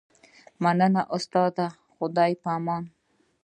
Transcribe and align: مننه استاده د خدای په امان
مننه 0.63 1.01
استاده 1.15 1.67
د 1.71 1.75
خدای 1.95 2.31
په 2.41 2.49
امان 2.57 2.83